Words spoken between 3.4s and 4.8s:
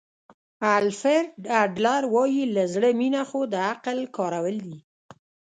د عقل کارول دي.